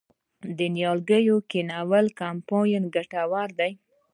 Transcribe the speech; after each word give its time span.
د 0.57 0.59
نیالګیو 0.75 1.37
کینول 1.51 2.05
کمپاینونه 2.21 2.91
ګټور 2.95 3.49
دي؟ 3.59 3.71